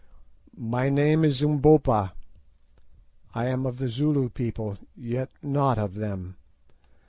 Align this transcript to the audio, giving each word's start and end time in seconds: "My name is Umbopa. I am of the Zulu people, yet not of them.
"My 0.57 0.89
name 0.89 1.23
is 1.23 1.43
Umbopa. 1.43 2.13
I 3.35 3.45
am 3.45 3.67
of 3.67 3.77
the 3.77 3.87
Zulu 3.87 4.29
people, 4.29 4.79
yet 4.97 5.29
not 5.43 5.77
of 5.77 5.93
them. 5.93 6.37